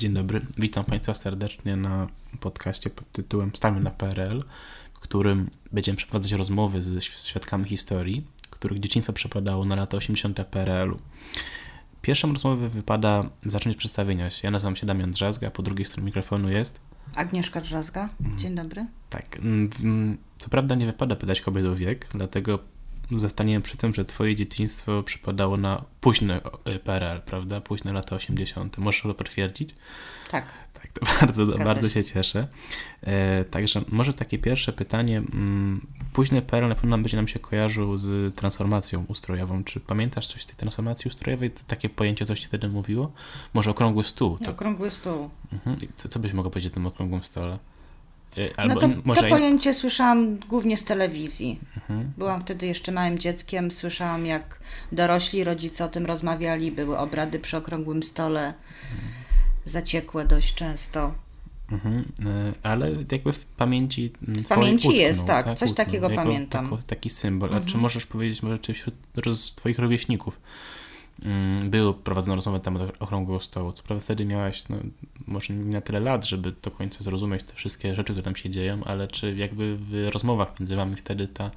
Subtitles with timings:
[0.00, 2.08] Dzień dobry, witam Państwa serdecznie na
[2.40, 4.42] podcaście pod tytułem Stamy na PRL,
[4.94, 10.44] w którym będziemy przeprowadzać rozmowy ze świadkami historii, których dzieciństwo przepadało na lata 80.
[10.50, 10.98] PRL-u.
[12.02, 14.40] Pierwszą rozmowę wypada zacząć przedstawienia się.
[14.44, 16.80] Ja nazywam się Damian Drzazga, po drugiej stronie mikrofonu jest...
[17.14, 18.86] Agnieszka Drzazga, dzień dobry.
[19.10, 22.58] Tak, mm, co prawda nie wypada pytać kobiet o wiek, dlatego
[23.16, 27.60] zostaniemy przy tym, że twoje dzieciństwo przypadało na późny e, PRL, prawda?
[27.60, 28.78] Późne lata 80.
[28.78, 29.74] Możesz to potwierdzić?
[30.30, 30.52] Tak.
[30.74, 32.46] Tak, to bardzo, bardzo się cieszę.
[33.02, 35.18] E, także może takie pierwsze pytanie.
[35.18, 39.64] Mm, późny PRL na pewno będzie nam się kojarzył z transformacją ustrojową.
[39.64, 41.50] Czy pamiętasz coś z tej transformacji ustrojowej?
[41.50, 43.12] Takie pojęcie coś ci wtedy mówiło?
[43.54, 44.38] Może okrągły stół?
[44.38, 44.50] To...
[44.50, 45.30] Okrągły stół.
[45.52, 45.76] Mhm.
[45.94, 47.58] Co, co byś mogła powiedzieć o tym okrągłym stole?
[48.38, 49.22] E, albo no to, może...
[49.22, 51.58] to pojęcie słyszałam głównie z telewizji.
[51.76, 52.12] Mhm.
[52.18, 54.60] Byłam wtedy jeszcze małym dzieckiem, słyszałam jak
[54.92, 59.12] dorośli rodzice o tym rozmawiali, były obrady przy okrągłym stole, mhm.
[59.64, 61.14] zaciekłe dość często.
[61.72, 62.04] Mhm.
[62.26, 64.12] E, ale jakby w pamięci.
[64.22, 66.64] W pamięci jest, tak, tak coś takiego jako, pamiętam.
[66.64, 67.48] Jako, taki symbol.
[67.48, 67.80] A czy mhm.
[67.80, 68.94] możesz powiedzieć, może czy wśród
[69.56, 70.40] Twoich rówieśników
[71.24, 73.72] Mm, były prowadzone rozmowy na temat okrągłego stołu.
[73.72, 74.76] Co prawda wtedy miałaś, no,
[75.30, 78.50] może nie na tyle lat, żeby do końca zrozumieć te wszystkie rzeczy, które tam się
[78.50, 81.50] dzieją, ale czy jakby w rozmowach między wami wtedy ta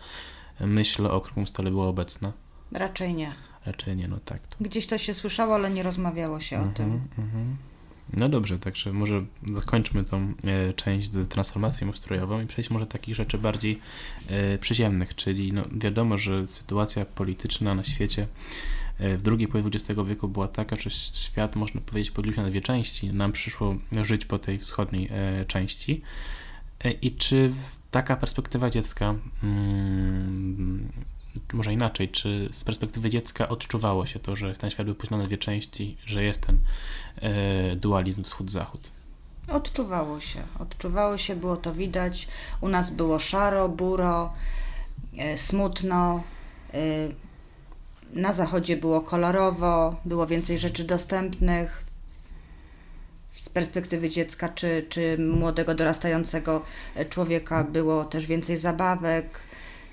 [0.60, 2.34] myśl o okrągłym stole była obecna?
[2.72, 3.32] Raczej nie.
[3.66, 4.48] Raczej nie, no tak.
[4.48, 4.56] To...
[4.62, 7.02] Gdzieś to się słyszało, ale nie rozmawiało się o tym.
[7.18, 7.74] Mm-hmm.
[8.14, 12.92] No dobrze, także może zakończmy tą e, część z transformacją ustrojową i przejść może do
[12.92, 13.80] takich rzeczy bardziej
[14.28, 18.28] e, przyziemnych, czyli no, wiadomo, że sytuacja polityczna na świecie
[19.00, 22.62] w drugiej połowie XX wieku była taka, że świat, można powiedzieć, podzielił się na dwie
[22.62, 23.14] części.
[23.14, 26.02] Nam przyszło żyć po tej wschodniej e, części.
[26.84, 27.54] E, I czy
[27.92, 30.92] taka perspektywa dziecka, hmm,
[31.54, 35.28] może inaczej, czy z perspektywy dziecka odczuwało się to, że ten świat był podzielony na
[35.28, 36.58] dwie części, że jest ten
[37.78, 38.90] dualizm wschód-zachód?
[39.48, 40.44] Odczuwało się.
[40.60, 42.28] Odczuwało się, było to widać.
[42.62, 44.34] U nas było szaro, buro,
[45.36, 46.24] smutno
[48.14, 51.84] na zachodzie było kolorowo, było więcej rzeczy dostępnych.
[53.36, 56.62] Z perspektywy dziecka czy, czy młodego, dorastającego
[57.10, 59.40] człowieka było też więcej zabawek.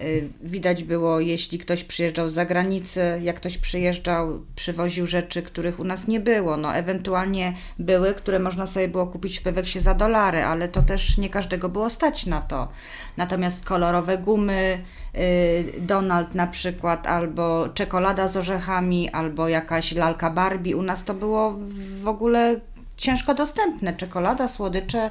[0.02, 5.84] Y, widać było, jeśli ktoś przyjeżdżał z zagranicy, jak ktoś przyjeżdżał, przywoził rzeczy, których u
[5.84, 6.56] nas nie było.
[6.56, 11.18] No, ewentualnie były, które można sobie było kupić w Peweksie za dolary, ale to też
[11.18, 12.68] nie każdego było stać na to.
[13.16, 14.78] Natomiast kolorowe gumy,
[15.14, 21.14] y, Donald na przykład, albo czekolada z orzechami, albo jakaś lalka Barbie, u nas to
[21.14, 21.56] było
[22.02, 22.60] w ogóle
[22.96, 23.94] ciężko dostępne.
[23.94, 25.10] Czekolada, słodycze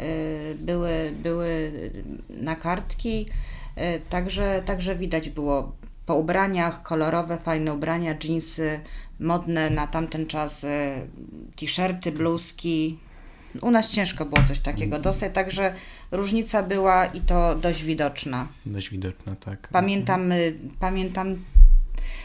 [0.00, 1.72] y, były, były
[2.30, 3.26] na kartki.
[3.76, 5.72] E, także, także widać było
[6.06, 8.80] po ubraniach, kolorowe, fajne ubrania, jeansy,
[9.20, 11.00] modne na tamten czas e,
[11.56, 12.98] t-shirty, bluzki.
[13.60, 15.74] U nas ciężko było coś takiego dostać, także
[16.10, 18.48] różnica była i to dość widoczna.
[18.66, 19.68] Dość widoczna, tak.
[19.72, 20.32] Pamiętam,
[20.80, 21.36] pamiętam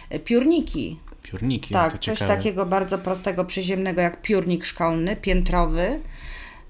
[0.10, 1.00] e, piórniki.
[1.24, 2.38] Piórniki, tak, coś ciekawe.
[2.38, 6.00] takiego bardzo prostego, przyziemnego jak piórnik szkolny, piętrowy,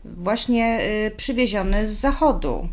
[0.06, 0.80] właśnie
[1.18, 2.70] przywieziony z zachodu.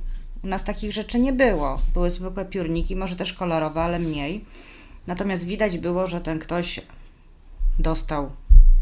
[0.46, 1.80] U nas takich rzeczy nie było.
[1.94, 4.44] Były zwykłe piórniki, może też kolorowe, ale mniej.
[5.06, 6.80] Natomiast widać było, że ten ktoś
[7.78, 8.30] dostał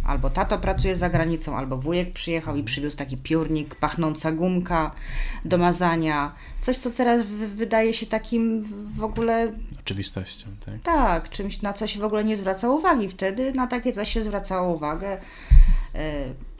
[0.04, 4.90] albo tato pracuje za granicą, albo wujek przyjechał i przywiózł taki piórnik, pachnąca gumka
[5.44, 6.34] do mazania.
[6.60, 7.22] Coś, co teraz
[7.56, 8.64] wydaje się takim
[8.98, 9.52] w ogóle...
[9.80, 10.82] Oczywistością, tak?
[10.82, 13.08] Tak, czymś, na co się w ogóle nie zwraca uwagi.
[13.08, 15.20] Wtedy na takie coś się zwracało uwagę.
[15.94, 16.00] Yy,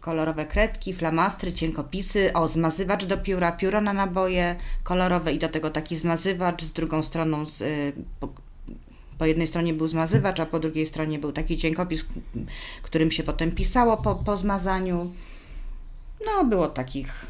[0.05, 5.71] kolorowe kredki, flamastry, cienkopisy, o zmazywacz do pióra, pióro na naboje kolorowe i do tego
[5.71, 8.29] taki zmazywacz z drugą stroną, z, y, po,
[9.19, 12.07] po, jednej stronie był zmazywacz, a po drugiej stronie był taki cienkopis,
[12.83, 15.13] którym się potem pisało po, po zmazaniu.
[16.27, 17.27] No, było takich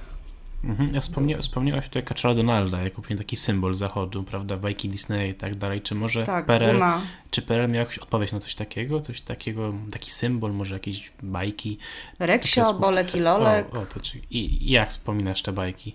[0.69, 0.95] Mhm.
[0.95, 5.35] Ja wspomnia, wspomniałaś tutaj Kaczora Donalda jako pewien taki symbol zachodu, prawda, bajki Disneya i
[5.35, 5.83] tak dalej.
[5.83, 6.83] Czy może tak, PRL,
[7.31, 9.01] czy PRL miał jakąś odpowiedź na coś takiego?
[9.01, 11.79] Coś takiego, taki symbol, może jakieś bajki?
[12.19, 13.75] Reksio, Bolek i Lolek.
[13.75, 15.95] O, o to, czy, i, jak wspominasz te bajki?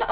[0.00, 0.06] No,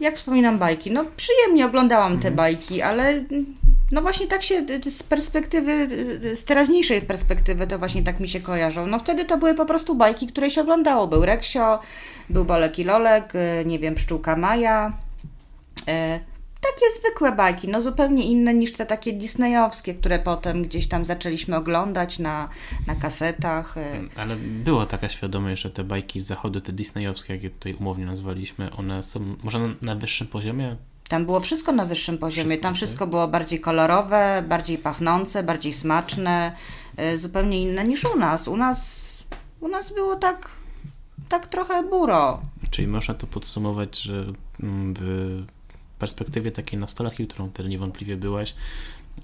[0.00, 0.90] jak wspominam bajki?
[0.90, 2.34] No, przyjemnie oglądałam te mhm.
[2.34, 3.24] bajki, ale
[3.92, 5.88] no właśnie tak się z perspektywy,
[6.36, 8.86] z teraźniejszej perspektywy to właśnie tak mi się kojarzą.
[8.86, 11.06] No wtedy to były po prostu bajki, które się oglądało.
[11.06, 11.80] Był Reksio,
[12.30, 14.92] był Bolek i Lolek, y, nie wiem, Pszczółka Maja.
[16.60, 21.56] Takie zwykłe bajki, no zupełnie inne niż te takie disneyowskie, które potem gdzieś tam zaczęliśmy
[21.56, 22.48] oglądać na,
[22.86, 23.76] na kasetach.
[23.76, 23.80] Y.
[24.16, 28.06] Ale była taka świadomość, że te bajki z zachodu, te disneyowskie, jak je tutaj umownie
[28.06, 30.76] nazwaliśmy, one są może na wyższym poziomie
[31.12, 32.48] Tam było wszystko na wyższym poziomie.
[32.48, 36.56] Wszystko, Tam wszystko było bardziej kolorowe, bardziej pachnące, bardziej smaczne,
[37.00, 38.48] y, zupełnie inne niż u nas.
[38.48, 39.12] U nas,
[39.60, 40.48] u nas było tak,
[41.28, 42.42] tak trochę buro.
[42.70, 44.26] Czyli można to podsumować, że
[44.62, 45.44] mm, w
[45.98, 48.54] perspektywie takiej nastolatki, którą wtedy niewątpliwie byłaś,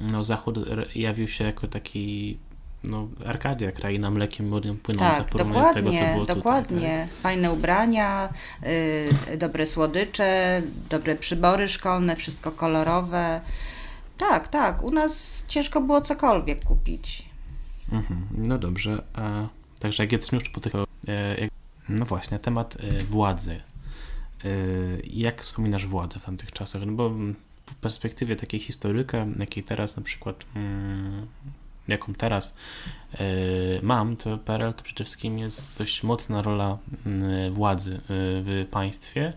[0.01, 0.59] no Zachód
[0.95, 2.39] jawił się jako taki
[2.85, 7.09] no, Arkadia, kraina mlekiem młodym płynąca Tak, w porównaniu do tego, co dokładnie, było dokładnie.
[7.23, 8.29] Fajne ubrania,
[9.33, 13.41] y, dobre słodycze, dobre przybory szkolne, wszystko kolorowe.
[14.19, 14.83] Tak, tak.
[14.83, 17.29] U nas ciężko było cokolwiek kupić.
[17.89, 17.99] tutaj.
[17.99, 18.27] Mhm.
[18.37, 19.49] No dobrze, a
[19.79, 20.75] także jak jesteśmy już po tych...
[20.75, 21.49] E,
[21.89, 23.61] no właśnie, temat e, władzy.
[24.45, 24.49] E,
[25.05, 26.83] jak wspominasz władzę w tamtych czasach?
[26.87, 27.11] No bo
[27.67, 31.27] w perspektywie takiej historyka, jakiej teraz na przykład, mm,
[31.89, 32.57] jaką teraz
[33.15, 33.25] e,
[33.83, 39.33] mam, to PRL to przede wszystkim jest dość mocna rola mm, władzy e, w państwie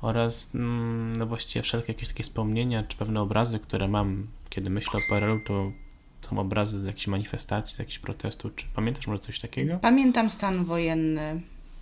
[0.00, 5.00] oraz mm, no właściwie wszelkie jakieś takie wspomnienia czy pewne obrazy, które mam, kiedy myślę
[5.00, 5.72] o PRL, to
[6.20, 8.54] są obrazy z jakichś manifestacji, z jakichś protestów.
[8.54, 9.78] Czy pamiętasz może coś takiego?
[9.82, 11.40] Pamiętam stan wojenny.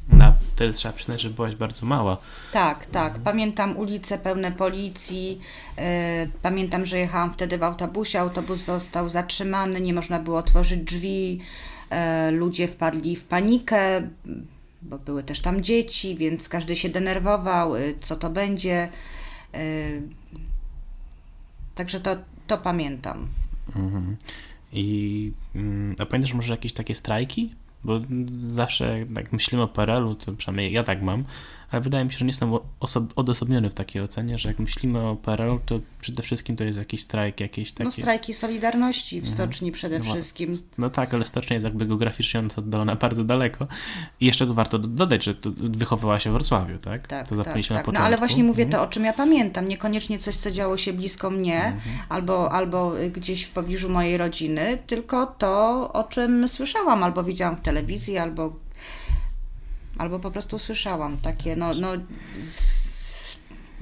[0.08, 2.16] Na wtedy trzeba przyznać, że byłaś bardzo mała.
[2.52, 3.18] Tak, tak.
[3.18, 5.40] Pamiętam ulice pełne policji.
[5.78, 5.82] y,
[6.42, 8.20] Pamiętam, że jechałam wtedy w autobusie.
[8.20, 11.40] Autobus został zatrzymany, nie można było otworzyć drzwi.
[12.28, 14.08] y, Ludzie wpadli w panikę,
[14.82, 18.88] bo były też tam dzieci, więc każdy się denerwował, y, co to będzie.
[21.74, 22.16] Także to,
[22.46, 23.28] to pamiętam.
[23.76, 24.16] Mhm.
[24.72, 27.54] I mm, a pamiętasz może jakieś takie strajki?
[27.84, 28.00] Bo
[28.38, 31.24] zawsze jak myślimy o PRL-u, to przynajmniej ja tak mam,
[31.70, 32.50] ale wydaje mi się, że nie jestem
[32.80, 36.78] oso- odosobniony w takiej ocenie, że jak myślimy o PRL-u, to przede wszystkim to jest
[36.78, 37.84] jakiś strajk, jakieś takie...
[37.84, 40.56] No strajki Solidarności w stoczni przede No, wszystkim.
[40.78, 43.66] No tak, ale stocznia jest jakby geograficznie od oddalona bardzo daleko.
[44.20, 47.06] I jeszcze warto do- dodać, że wychowywała się w Wrocławiu, tak?
[47.08, 47.86] Tak, to tak, tak.
[47.92, 48.82] No ale właśnie mówię Mhm.
[48.82, 49.68] to, o czym ja pamiętam.
[49.68, 51.96] Niekoniecznie coś, co działo się blisko mnie Mhm.
[52.08, 57.60] albo, albo gdzieś w pobliżu mojej rodziny, tylko to, o czym słyszałam, albo widziałam w
[57.60, 58.52] telewizji, albo,
[60.00, 61.16] albo po prostu słyszałam.
[61.16, 61.88] Takie, no, no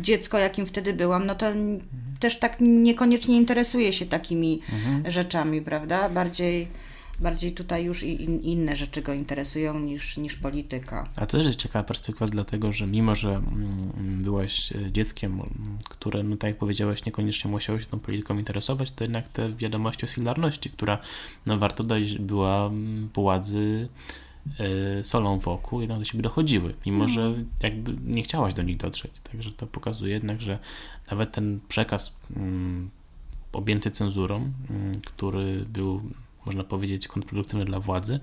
[0.01, 1.81] dziecko, jakim wtedy byłam, no to n-
[2.21, 5.11] też tak niekoniecznie interesuje się takimi Mhm.
[5.11, 6.09] rzeczami, prawda?
[6.09, 6.69] Bardziej,
[7.21, 11.09] bardziej tutaj już in, inne rzeczy go interesują niż, niż polityka.
[11.17, 15.41] A to też jest ciekawa perspektywa, dlatego że mimo, że mm, byłaś e, dzieckiem,
[15.89, 20.05] które, no tak jak powiedziałeś, niekoniecznie musiało się tą polityką interesować, to jednak te wiadomości
[20.05, 20.99] o Solidarności, która,
[21.47, 24.28] no warto dodać, była mm, władzy e,
[25.03, 29.13] solą wokół, jednak do siebie dochodziły, mimo że jakby nie chciałaś do nich dotrzeć.
[29.33, 30.59] Także to pokazuje jednak, że
[31.11, 32.91] nawet ten przekaz mm,
[33.53, 34.37] objęty cenzurą,
[34.71, 36.03] mm, który był,
[36.49, 38.21] można powiedzieć, kontrproduktywny dla władzy,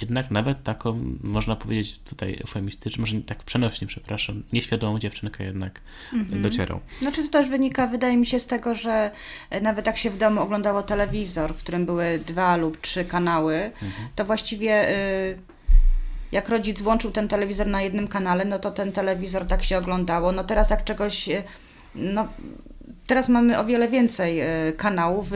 [0.00, 5.80] jednak nawet taką, można powiedzieć tutaj eufemistycznie, może tak przenośnie, przepraszam, nieświadomą dziewczynkę jednak
[6.12, 6.42] Mhm.
[6.42, 6.80] docierał.
[7.00, 9.10] Znaczy to też wynika, wydaje mi się, z tego, że
[9.50, 13.70] e, nawet jak się w domu oglądało telewizor, w którym były dwa lub trzy kanały,
[14.16, 15.38] to właściwie y,
[16.32, 20.32] jak rodzic włączył ten telewizor na jednym kanale, no to ten telewizor tak się oglądało.
[20.32, 21.42] No teraz jak czegoś, y,
[21.94, 22.28] no
[23.06, 25.32] teraz mamy o wiele więcej y, kanałów.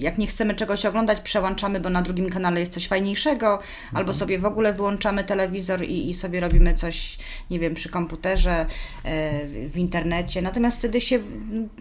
[0.00, 3.58] Jak nie chcemy czegoś oglądać, przełączamy, bo na drugim kanale jest coś fajniejszego,
[3.92, 7.18] albo sobie w ogóle wyłączamy telewizor i, i sobie robimy coś,
[7.50, 8.66] nie wiem, przy komputerze,
[9.04, 10.42] e, w internecie.
[10.42, 11.18] Natomiast wtedy się,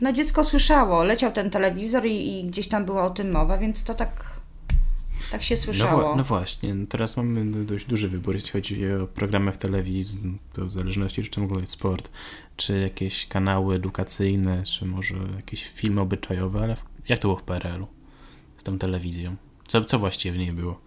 [0.01, 3.83] no dziecko słyszało, leciał ten telewizor i, i gdzieś tam była o tym mowa, więc
[3.83, 4.23] to tak,
[5.31, 6.01] tak się No, słyszało.
[6.13, 10.65] wła- no właśnie, teraz mamy dość duży wybór, jeśli chodzi o programy w telewizji, to
[10.65, 12.09] w zależności, czy czym oglądać sport,
[12.55, 16.75] czy jakieś kanały edukacyjne, czy może jakieś filmy obyczajowe, ale
[17.09, 17.87] jak to było w PRL-u
[18.67, 19.35] tą telewizją?
[19.67, 20.79] Co, co właściwie w niej było?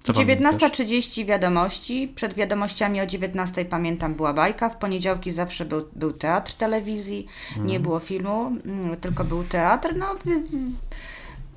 [0.00, 0.54] Co pamiętasz?
[0.54, 2.12] 19.30 wiadomości.
[2.14, 4.68] Przed wiadomościami o 19.00 pamiętam była bajka.
[4.68, 7.26] W poniedziałki zawsze był, był teatr telewizji.
[7.56, 9.96] Nie było filmu, mm, tylko był teatr.
[9.96, 10.06] No,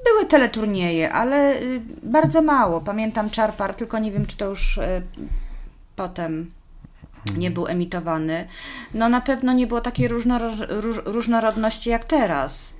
[0.05, 2.81] były teleturnieje, ale y, bardzo mało.
[2.81, 5.01] Pamiętam Czarpar, tylko nie wiem, czy to już y,
[5.95, 6.51] potem
[7.37, 8.47] nie był emitowany.
[8.93, 12.73] No na pewno nie było takiej różnoro- róż, różnorodności jak teraz.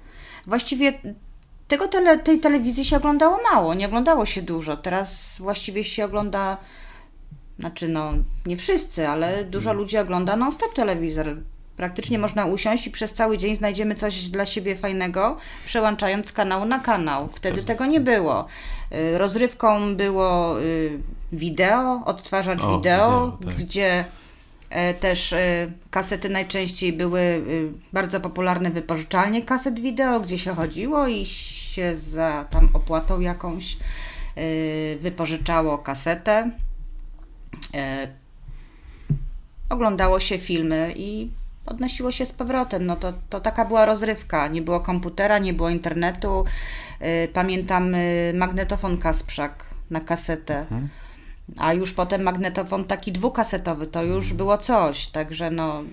[0.48, 0.94] Właściwie
[1.68, 4.78] tego tele, tej telewizji się oglądało mało, nie oglądało się dużo.
[4.78, 6.58] Teraz właściwie się ogląda,
[7.60, 8.14] znaczy no
[8.46, 11.38] nie wszyscy, ale dużo ludzi ogląda non-stop telewizor.
[11.78, 16.66] Praktycznie można usiąść i przez cały dzień znajdziemy coś dla siebie fajnego, przełączając z kanału
[16.66, 17.30] na kanał.
[17.36, 18.46] Wtedy jest- tego nie było.
[18.92, 21.00] Y, Rozrywką było y,
[21.32, 23.56] wideo, odtwarzacz O, wideo, wideo, tak.
[23.66, 24.06] gdzie
[24.70, 31.08] e, też e, kasety najczęściej były y, bardzo popularne wypożyczalnie kaset wideo, gdzie się chodziło
[31.08, 31.26] i
[31.76, 33.78] się za tam opłatą jakąś
[34.38, 36.52] y, wypożyczało kasetę.
[37.74, 38.08] E,
[39.70, 41.32] Oglądało się filmy i
[41.66, 42.86] odnosiło się z powrotem.
[42.86, 44.48] No to, to taka była rozrywka.
[44.48, 46.46] Nie było komputera, nie było internetu.
[47.02, 50.60] Y, pamiętam y, magnetofon Kasprzak na kasetę.
[50.60, 50.90] Mhm.
[51.58, 54.38] A już potem magnetofon taki dwukasetowy, to już mhm.
[54.38, 55.08] było coś.
[55.08, 55.84] Także no,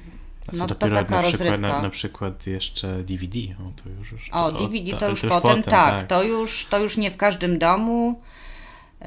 [0.54, 1.60] a no to taka na przykład.
[1.60, 3.38] Na, na, przykład jeszcze DVD.
[3.38, 6.06] O, to już, już o DVD to, to, już, to już potem, potem tak, tak,
[6.06, 8.20] To, już, to już nie w każdym domu.
[9.00, 9.06] Yy,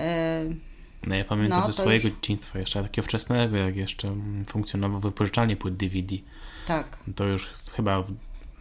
[1.07, 2.17] no ja pamiętam no, ze swojego już...
[2.17, 4.15] dzieciństwa jeszcze takiego wczesnego, jak jeszcze
[4.47, 6.15] funkcjonował wypożyczalnie płyt DVD.
[6.67, 6.97] Tak.
[7.15, 8.03] To już chyba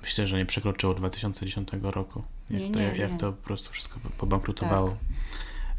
[0.03, 2.23] myślę, że nie przekroczyło 2010 roku.
[2.51, 3.19] Jak, nie, to, nie, jak nie.
[3.19, 4.89] to po prostu wszystko pobankrutowało.
[4.89, 4.99] Tak.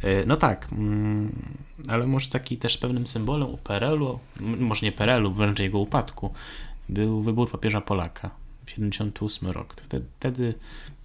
[0.05, 1.55] E, no tak, mm,
[1.89, 6.33] ale może taki też pewnym symbolem u PRL-u, może nie PRL-u, wręcz jego upadku,
[6.89, 8.29] był wybór papieża Polaka.
[8.67, 9.75] 78 rok.
[10.19, 10.53] Wtedy,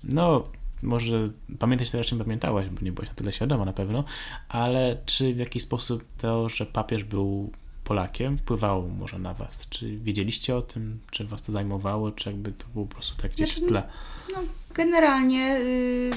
[0.05, 0.43] no,
[0.83, 4.05] może pamiętać teraz, nie pamiętałaś, bo nie byłaś na tyle świadoma na pewno,
[4.49, 7.51] ale czy w jakiś sposób to, że papież był
[7.85, 9.69] Polakiem, wpływało może na was?
[9.69, 11.01] Czy wiedzieliście o tym?
[11.11, 12.13] Czy was to zajmowało?
[12.13, 13.83] Czy jakby to było po prostu tak gdzieś w tle?
[14.33, 14.39] No,
[14.75, 16.11] generalnie y,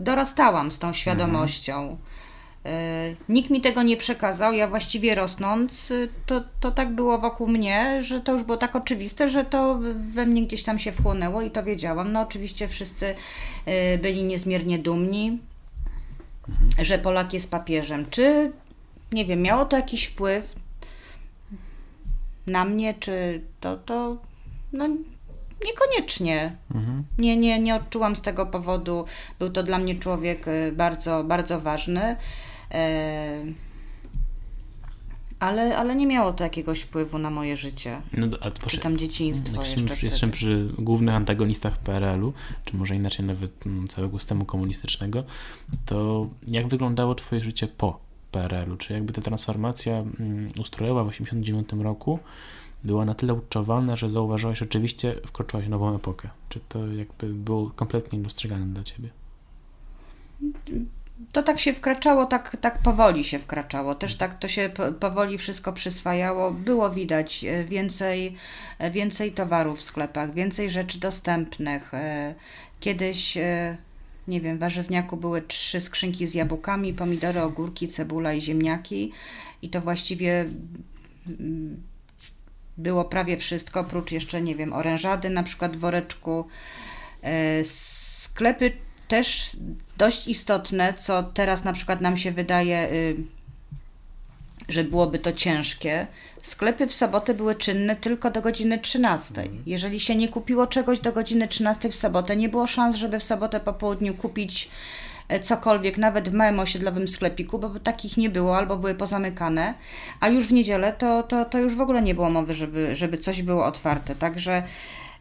[0.00, 1.80] dorastałam z tą świadomością.
[1.82, 1.98] Mhm.
[2.66, 4.52] Y, nikt mi tego nie przekazał.
[4.52, 8.76] Ja właściwie rosnąc, y, to, to tak było wokół mnie, że to już było tak
[8.76, 9.78] oczywiste, że to
[10.14, 12.12] we mnie gdzieś tam się wchłonęło i to wiedziałam.
[12.12, 13.14] No oczywiście wszyscy
[13.68, 15.38] y, byli niezmiernie dumni,
[16.48, 16.84] mhm.
[16.84, 18.06] że Polak jest papieżem.
[18.10, 18.52] Czy,
[19.12, 20.56] nie wiem, miało to jakiś wpływ
[22.46, 24.16] na mnie, czy to, to
[24.72, 24.88] no
[25.64, 26.56] Niekoniecznie.
[26.74, 27.04] Mhm.
[27.18, 29.04] Nie, nie, nie odczułam z tego powodu.
[29.38, 32.16] Był to dla mnie człowiek bardzo, bardzo ważny.
[35.42, 38.00] Ale, ale nie miało to jakiegoś wpływu na moje życie.
[38.12, 42.32] No, a czy tam dzieciństwo jak jeszcze przy, Jestem przy głównych antagonistach PRL-u,
[42.64, 45.24] czy może inaczej nawet mm, całego systemu komunistycznego,
[45.86, 47.98] to jak wyglądało twoje życie po
[48.30, 48.76] PRL-u?
[48.76, 52.18] Czy jakby ta transformacja mm, ustrojowa w 1989 roku
[52.84, 56.28] była na tyle uczuwalna, że zauważyłaś, że rzeczywiście wkroczyłaś w nową epokę?
[56.48, 59.08] Czy to jakby było kompletnie niedostrzegalne dla ciebie?
[61.32, 63.94] To tak się wkraczało, tak, tak powoli się wkraczało.
[63.94, 66.50] Też tak to się powoli wszystko przyswajało.
[66.50, 68.36] Było widać e, więcej,
[68.78, 71.94] e, więcej towarów w sklepach, więcej rzeczy dostępnych.
[71.94, 72.34] E,
[72.80, 73.38] kiedyś,
[74.28, 79.12] nie wiem, w warzywniaku były trzy skrzynki z jabłkami, pomidory, ogórki, cebula i ziemniaki.
[79.62, 80.46] I to właściwie
[81.26, 81.82] mm,
[82.78, 86.46] było prawie wszystko, oprócz jeszcze, nie wiem, orężady na przykład w woreczku.
[87.64, 88.72] Sklepy
[89.12, 89.56] też
[89.98, 93.16] dość istotne, co teraz na przykład nam się wydaje, y,
[94.68, 96.06] że byłoby to ciężkie.
[96.42, 99.42] Sklepy w sobotę były czynne tylko do godziny 13.
[99.42, 99.62] Mhm.
[99.66, 103.22] Jeżeli się nie kupiło czegoś do godziny 13 w sobotę, nie było szans, żeby w
[103.22, 104.70] sobotę po południu kupić
[105.28, 109.74] e, cokolwiek, nawet w małym osiedlowym sklepiku, bo takich nie było albo były pozamykane,
[110.20, 113.18] a już w niedzielę to, to, to już w ogóle nie było mowy, żeby, żeby
[113.18, 114.14] coś było otwarte.
[114.14, 114.62] Także.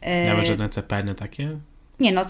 [0.02, 1.58] E, nawet żadne CPN takie?
[2.00, 2.26] Nie no,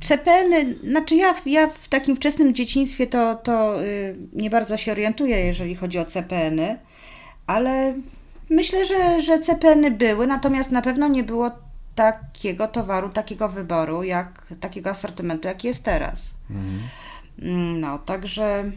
[0.00, 5.46] CPN, znaczy ja, ja w takim wczesnym dzieciństwie to, to y, nie bardzo się orientuję,
[5.46, 6.78] jeżeli chodzi o CPN-y,
[7.46, 7.94] ale
[8.50, 11.50] myślę, że, że CPN-y były, natomiast na pewno nie było
[11.94, 16.34] takiego towaru, takiego wyboru, jak takiego asortymentu, jaki jest teraz.
[16.50, 16.80] Mhm.
[17.80, 18.72] No, także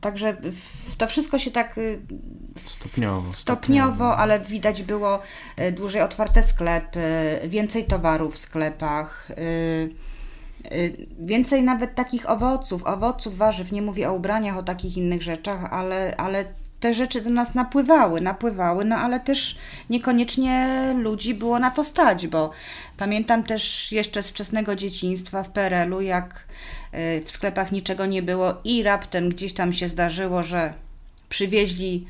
[0.00, 0.36] także
[0.98, 2.00] to wszystko się tak y,
[2.64, 5.18] stopniowo, stopniowo, ale widać było
[5.60, 7.00] y, dłużej otwarte sklepy,
[7.48, 9.28] więcej towarów w sklepach,
[11.18, 13.72] więcej nawet takich owoców, owoców, warzyw.
[13.72, 16.44] Nie mówię o ubraniach, o takich innych rzeczach, ale, ale
[16.80, 19.58] te rzeczy do nas napływały, napływały, no ale też
[19.90, 22.50] niekoniecznie ludzi było na to stać, bo
[22.96, 26.44] pamiętam też jeszcze z wczesnego dzieciństwa w PRL-u, jak
[26.94, 30.74] y, w sklepach niczego nie było i raptem gdzieś tam się zdarzyło, że
[31.28, 32.06] przywieźli,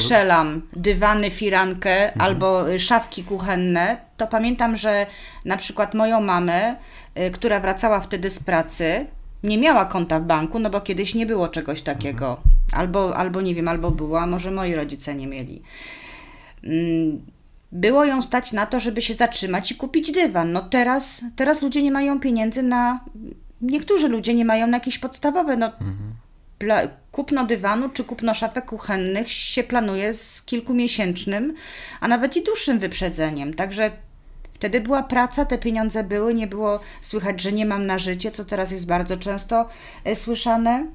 [0.00, 2.20] strzelam, dywany, firankę mhm.
[2.20, 5.06] albo y, szafki kuchenne, to pamiętam, że
[5.44, 6.76] na przykład moją mamę,
[7.18, 9.06] y, która wracała wtedy z pracy,
[9.42, 12.30] nie miała konta w banku, no bo kiedyś nie było czegoś takiego.
[12.30, 12.59] Mhm.
[12.72, 15.62] Albo, albo nie wiem, albo była, może moi rodzice nie mieli.
[16.64, 17.20] Mm,
[17.72, 20.52] było ją stać na to, żeby się zatrzymać i kupić dywan.
[20.52, 23.00] No teraz, teraz ludzie nie mają pieniędzy na.
[23.60, 25.56] Niektórzy ludzie nie mają na jakieś podstawowe.
[25.56, 26.14] No, mhm.
[26.58, 26.80] pla,
[27.12, 31.54] kupno dywanu czy kupno szafek kuchennych się planuje z kilkumiesięcznym,
[32.00, 33.54] a nawet i dłuższym wyprzedzeniem.
[33.54, 33.90] Także
[34.60, 38.44] Wtedy była praca, te pieniądze były, nie było słychać, że nie mam na życie, co
[38.44, 39.68] teraz jest bardzo często
[40.04, 40.86] e, słyszane.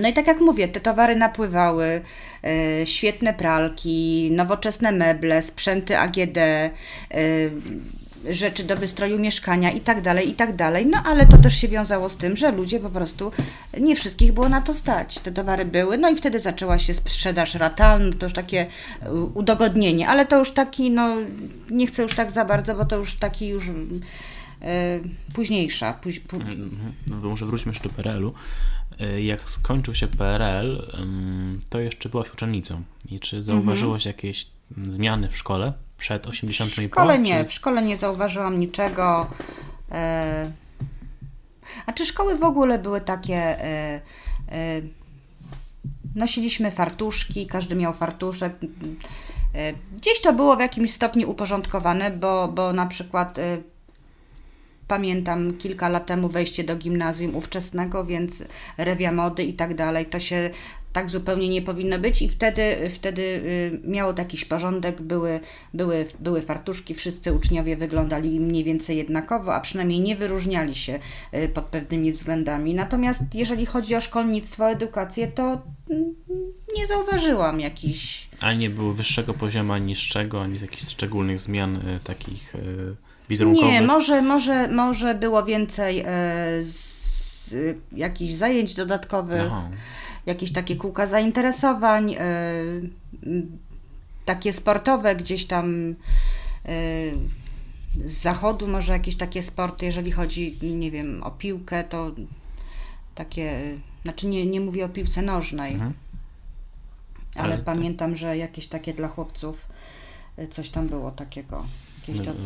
[0.00, 2.02] No i tak jak mówię, te towary napływały,
[2.44, 6.70] e, świetne pralki, nowoczesne meble, sprzęty AGD, e,
[8.30, 10.86] rzeczy do wystroju mieszkania i tak dalej, i tak dalej.
[10.86, 13.32] No ale to też się wiązało z tym, że ludzie po prostu,
[13.80, 15.18] nie wszystkich było na to stać.
[15.18, 18.66] Te towary były, no i wtedy zaczęła się sprzedaż ratalna, to już takie
[19.34, 21.16] udogodnienie, ale to już taki, no
[21.70, 23.70] nie chcę już tak za bardzo, bo to już taki już
[25.34, 25.92] późniejsza.
[25.92, 26.38] Póź, pó...
[27.06, 28.34] no, może wróćmy jeszcze do PRL-u.
[29.22, 30.92] Jak skończył się PRL,
[31.68, 32.82] to jeszcze byłaś uczennicą.
[33.10, 34.16] I czy zauważyłaś mhm.
[34.16, 34.46] jakieś
[34.82, 36.80] zmiany w szkole przed 80 i po?
[36.80, 37.50] W szkole nie, czy...
[37.50, 39.26] w szkole nie zauważyłam niczego.
[39.90, 40.50] E...
[41.86, 43.36] A czy szkoły w ogóle były takie...
[43.36, 44.00] E...
[44.48, 44.80] E...
[46.14, 48.52] Nosiliśmy fartuszki, każdy miał fartuszek.
[49.54, 53.58] E, gdzieś to było w jakimś stopniu uporządkowane, bo, bo na przykład e,
[54.88, 58.44] pamiętam kilka lat temu wejście do gimnazjum ówczesnego, więc
[58.78, 60.50] rewia mody i tak dalej, to się
[60.94, 65.40] tak zupełnie nie powinno być i wtedy, wtedy y, miało jakiś porządek, były,
[65.74, 70.98] były, były fartuszki, wszyscy uczniowie wyglądali mniej więcej jednakowo, a przynajmniej nie wyróżniali się
[71.34, 72.74] y, pod pewnymi względami.
[72.74, 75.62] Natomiast jeżeli chodzi o szkolnictwo, edukację, to
[76.76, 78.28] nie zauważyłam jakichś...
[78.40, 82.54] A nie było wyższego poziomu ani niższego, ani jakichś szczególnych zmian y, takich
[83.28, 83.70] wizerunkowych?
[83.70, 86.04] Nie, może, może, może było więcej
[86.60, 87.54] z,
[87.92, 89.42] jakichś zajęć dodatkowych.
[89.46, 89.68] Aha
[90.26, 92.18] jakieś takie kółka zainteresowań, e,
[94.24, 95.94] takie sportowe gdzieś tam
[96.64, 96.74] e,
[98.04, 102.10] z zachodu może jakieś takie sporty, jeżeli chodzi, nie wiem, o piłkę, to
[103.14, 105.92] takie, znaczy nie, nie mówię o piłce nożnej, mhm.
[107.34, 109.68] ale, ale pamiętam, że jakieś takie dla chłopców
[110.36, 111.66] e, coś tam było takiego.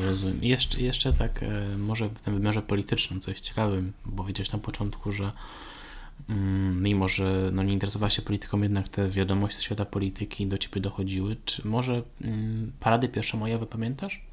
[0.07, 0.39] Rozumiem.
[0.43, 1.45] Jeszcze, jeszcze tak,
[1.79, 5.33] może w tym wymiarze politycznym coś ciekawym, bo wiedziałeś na początku, że
[6.29, 10.59] Mm, mimo że no, nie interesowała się polityką, jednak te wiadomości ze świata polityki do
[10.59, 11.37] ciebie dochodziły.
[11.45, 14.28] Czy może mm, parady pierwszomajowe pamiętasz?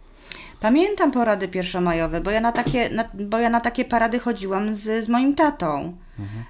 [0.59, 5.05] Pamiętam parady pierwszomajowe, bo ja na takie, na, bo ja na takie parady chodziłam z,
[5.05, 5.97] z moim tatą.
[6.19, 6.43] Mhm.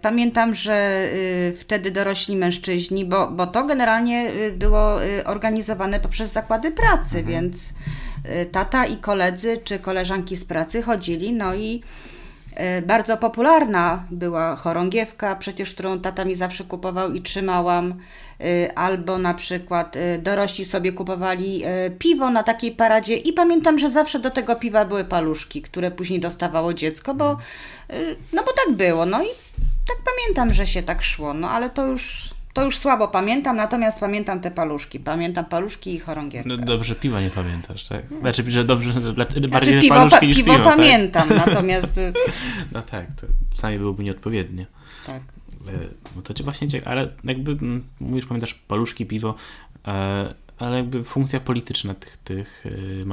[0.00, 6.32] Pamiętam, że y, wtedy dorośli mężczyźni, bo, bo to generalnie y, było y, organizowane poprzez
[6.32, 7.26] zakłady pracy, mhm.
[7.26, 7.74] więc
[8.52, 11.82] tata i koledzy czy koleżanki z pracy chodzili, no i
[12.86, 17.94] bardzo popularna była chorągiewka, przecież którą tata mi zawsze kupował i trzymałam.
[18.40, 21.62] E, albo na przykład e, dorośli sobie kupowali
[21.98, 26.20] piwo na takiej paradzie i pamiętam, że zawsze do tego piwa były paluszki, które później
[26.20, 27.36] dostawało dziecko, bo
[28.32, 29.06] no bo tak było.
[29.06, 29.28] No i
[29.88, 34.00] tak pamiętam, że się tak szło, no ale to już to już słabo pamiętam, natomiast
[34.00, 35.00] pamiętam te paluszki.
[35.00, 36.48] Pamiętam paluszki i chorągiewkę.
[36.48, 38.02] No dobrze, piwa nie pamiętasz, tak?
[38.20, 40.52] Znaczy, że dobrze, że znaczy, bardziej piwo, paluszki niż piwo.
[40.52, 40.76] piwo tak?
[40.76, 41.98] pamiętam, natomiast...
[41.98, 42.12] Y,
[42.72, 44.66] no tak, to sami byłoby nieodpowiednie.
[45.06, 45.22] Tak.
[45.68, 45.72] E,
[46.16, 49.34] no to cię właśnie ciekawe, ale jakby mm, mówisz, pamiętasz paluszki, piwo,
[49.86, 52.64] e, ale jakby funkcja polityczna tych, tych,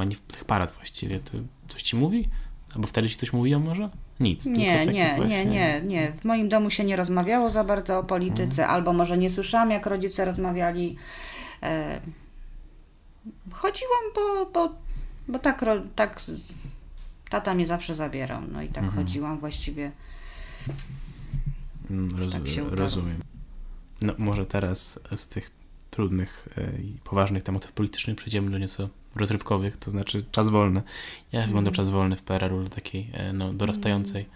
[0.08, 1.30] tych, tych parad właściwie, to
[1.68, 2.28] coś ci mówi?
[2.74, 3.90] Albo wtedy ci coś mówiło może?
[4.20, 4.46] Nic.
[4.46, 5.44] Nie, nie, właśnie...
[5.44, 6.12] nie, nie, nie.
[6.12, 8.70] W moim domu się nie rozmawiało za bardzo o polityce, mhm.
[8.70, 10.96] albo może nie słyszałam, jak rodzice rozmawiali.
[11.62, 12.00] E...
[13.52, 14.74] Chodziłam, bo, bo,
[15.28, 16.20] bo tak, tak
[17.30, 19.04] tata mnie zawsze zabierał, no i tak mhm.
[19.04, 19.92] chodziłam właściwie.
[21.90, 23.22] Mm, roz, tak się rozumiem.
[24.02, 25.50] No może teraz z tych
[25.90, 30.82] trudnych e, i poważnych tematów politycznych przejdziemy do nieco rozrywkowych, to znaczy czas wolny.
[31.32, 31.74] Wyglądał mm.
[31.74, 34.26] czas wolny w PRL-u dla takiej e, no, dorastającej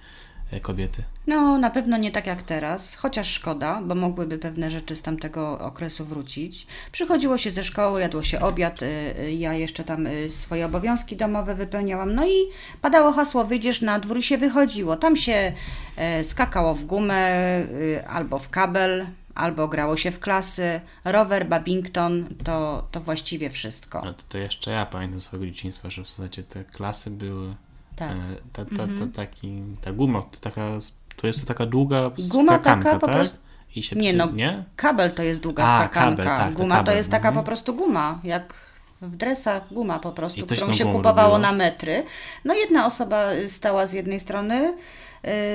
[0.51, 1.03] e, kobiety?
[1.27, 5.59] No, na pewno nie tak jak teraz, chociaż szkoda, bo mogłyby pewne rzeczy z tamtego
[5.59, 6.67] okresu wrócić.
[6.93, 8.81] Przychodziło się ze szkoły, jadło się obiad,
[9.37, 12.35] ja jeszcze tam swoje obowiązki domowe wypełniałam, no i
[12.81, 14.97] padało hasło, wyjdziesz na dwór i się wychodziło.
[14.97, 15.53] Tam się
[16.23, 17.31] skakało w gumę
[18.09, 24.03] albo w kabel, albo grało się w klasy, rower, Babington, to, to właściwie wszystko.
[24.05, 27.55] No to, to jeszcze ja pamiętam swojego dzieciństwa, że w zasadzie te klasy były
[27.97, 28.11] tak.
[28.11, 28.17] E,
[28.53, 29.13] ta, ta, ta, mhm.
[29.13, 30.71] taki, ta guma, to, taka,
[31.17, 33.15] to jest to taka długa Guma taka po tak?
[33.15, 33.39] prostu
[33.77, 34.65] i się nie, no, nie?
[34.77, 36.25] kabel to jest długa A, skakanka.
[36.25, 37.45] Kabel, tak, guma to, kabel, to jest taka mhm.
[37.45, 38.55] po prostu guma, jak
[39.03, 41.39] w dresach guma po prostu, którą się kupowało robiło?
[41.39, 42.05] na metry.
[42.45, 44.77] No jedna osoba stała z jednej strony,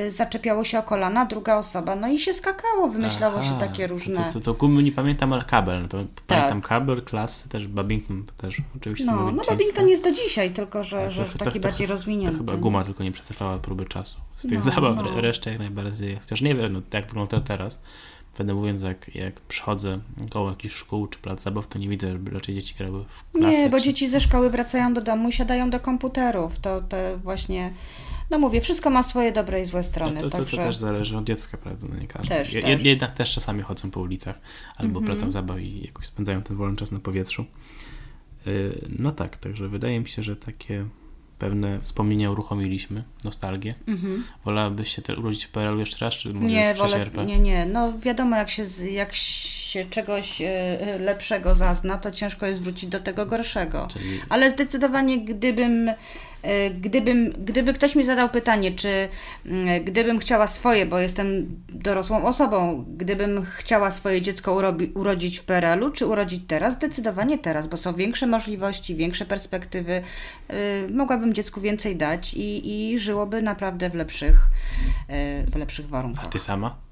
[0.07, 3.88] y, zaczepiało się o kolana, druga osoba, no i się skakało, wymyślało Aha, się takie
[3.88, 4.23] różne...
[4.23, 5.88] To, to, to gumy nie pamiętam, ale kabel.
[6.27, 6.69] Pamiętam tak.
[6.69, 9.12] kabel, klasy, też Babington też oczywiście.
[9.12, 12.31] No, no Babington jest do dzisiaj, tylko że, tak, że to, taki to, bardziej rozwinięty.
[12.31, 14.17] To chyba guma tylko nie przetrwała próby czasu.
[14.36, 15.21] Z tych no, zabaw no.
[15.21, 17.81] resztę jak najbardziej, chociaż nie wiem, no, jak wygląda teraz,
[18.38, 22.32] Będę mówiąc, jak, jak przychodzę koło jakichś szkół czy plac zabaw, to nie widzę, żeby
[22.32, 23.62] raczej dzieci grały w klasy.
[23.62, 23.84] Nie, bo czy...
[23.84, 26.60] dzieci ze szkoły wracają do domu i siadają do komputerów.
[26.60, 27.73] To, to właśnie,
[28.30, 30.21] no mówię, wszystko ma swoje dobre i złe strony.
[30.21, 30.58] To, to, także...
[30.58, 31.88] to też zależy od dziecka, prawda?
[31.89, 32.30] No nie każdy.
[32.30, 32.84] Też, Je, też.
[32.84, 34.39] Jednak też czasami chodzą po ulicach
[34.76, 35.06] albo mm -hmm.
[35.06, 37.45] placach zabaw i jakoś spędzają ten wolny czas na powietrzu.
[38.47, 40.86] Y, no tak, także wydaje mi się, że takie
[41.39, 43.76] pewne wspomnienia uruchomiliśmy, nostalgię.
[43.88, 44.23] Mhm.
[44.45, 47.65] Wolałabyś się te, urodzić w PRL jeszcze raz, czy może Nie, w wolę, nie, nie.
[47.65, 49.13] No wiadomo, jak się, jak
[49.67, 53.88] się czegoś e, lepszego zazna, to ciężko jest wrócić do tego gorszego.
[53.93, 55.89] Czyli Ale zdecydowanie, gdybym,
[56.41, 59.10] e, gdybym, gdyby ktoś mi zadał pytanie, czy
[59.45, 65.43] mm, gdybym chciała swoje, bo jestem dorosłą osobą, gdybym chciała swoje dziecko urobi, urodzić w
[65.43, 70.03] PRL-u, czy urodzić teraz, zdecydowanie teraz, bo są większe możliwości, większe perspektywy.
[70.93, 74.36] Mogłabym dziecku więcej dać i, i żyłoby naprawdę w lepszych,
[75.51, 76.30] w lepszych a warunkach.
[76.30, 76.87] ty sama?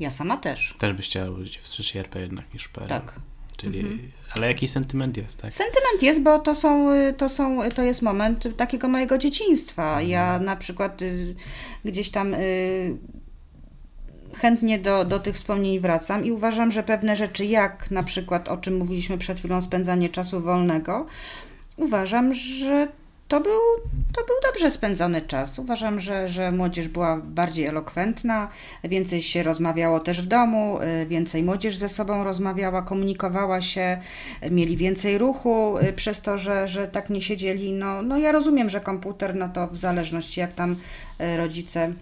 [0.00, 0.74] Ja sama też.
[0.78, 2.88] Też byś chciała urodzić w Przesierpe jednak niż PRL.
[2.88, 3.20] Tak.
[3.56, 3.98] Czyli,
[4.34, 5.52] ale jakiś sentyment jest, tak?
[5.52, 10.02] Sentyment jest, bo to są, y, to są, to jest moment takiego mojego dzieciństwa.
[10.02, 11.34] Ja na przykład y,
[11.84, 12.96] gdzieś tam y,
[14.34, 18.56] chętnie do, do tych wspomnień wracam i uważam, że pewne rzeczy, jak na przykład o
[18.56, 21.06] czym mówiliśmy przed chwilą, spędzanie czasu wolnego,
[21.76, 22.88] uważam, że
[23.28, 23.60] to był,
[24.16, 25.58] to był dobrze spędzony czas.
[25.58, 28.48] Uważam, że, że młodzież była bardziej elokwentna,
[28.84, 34.00] więcej się rozmawiało też w domu, y, więcej młodzież ze sobą rozmawiała, komunikowała się,
[34.50, 37.72] mieli więcej ruchu y, przez to, że, że tak nie siedzieli.
[37.72, 40.76] No, no ja rozumiem, że komputer, no to w zależności jak tam
[41.20, 41.92] y, rodzice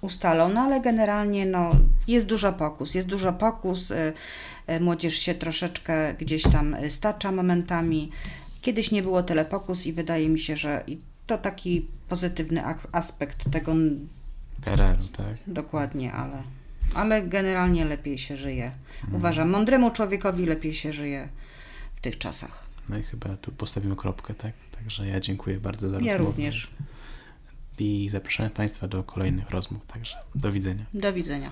[0.00, 1.70] ustalą, no ale generalnie no,
[2.08, 3.92] jest dużo pokus, jest dużo pokus,
[4.80, 8.10] młodzież się troszeczkę gdzieś tam stacza momentami.
[8.62, 10.84] Kiedyś nie było tyle pokus i wydaje mi się, że
[11.26, 13.72] to taki pozytywny aspekt tego
[14.64, 15.36] PRL, tak?
[15.46, 16.42] dokładnie, ale,
[16.94, 18.70] ale generalnie lepiej się żyje.
[19.12, 21.28] Uważam, mądremu człowiekowi lepiej się żyje
[21.94, 22.64] w tych czasach.
[22.88, 24.52] No i chyba tu postawimy kropkę, tak?
[24.76, 26.24] Także ja dziękuję bardzo za Ja rozmowę.
[26.24, 26.70] również.
[27.78, 30.84] I zapraszamy Państwa do kolejnych rozmów, także do widzenia.
[30.94, 31.50] Do widzenia.